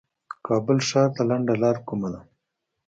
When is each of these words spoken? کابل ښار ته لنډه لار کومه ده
کابل 0.47 0.77
ښار 0.87 1.09
ته 1.15 1.21
لنډه 1.29 1.55
لار 1.63 1.77
کومه 1.87 2.09
ده 2.13 2.21